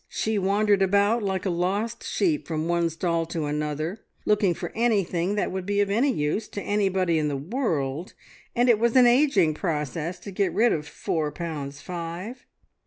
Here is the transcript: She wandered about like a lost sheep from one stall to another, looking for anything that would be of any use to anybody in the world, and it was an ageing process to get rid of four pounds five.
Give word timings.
She 0.09 0.39
wandered 0.39 0.81
about 0.81 1.21
like 1.21 1.45
a 1.45 1.51
lost 1.51 2.03
sheep 2.03 2.47
from 2.47 2.67
one 2.67 2.89
stall 2.89 3.27
to 3.27 3.45
another, 3.45 3.99
looking 4.25 4.55
for 4.55 4.71
anything 4.73 5.35
that 5.35 5.51
would 5.51 5.63
be 5.63 5.79
of 5.79 5.91
any 5.91 6.11
use 6.11 6.47
to 6.47 6.61
anybody 6.63 7.19
in 7.19 7.27
the 7.27 7.37
world, 7.37 8.15
and 8.55 8.67
it 8.67 8.79
was 8.79 8.95
an 8.95 9.05
ageing 9.05 9.53
process 9.53 10.17
to 10.21 10.31
get 10.31 10.55
rid 10.55 10.73
of 10.73 10.87
four 10.87 11.31
pounds 11.31 11.81
five. 11.81 12.47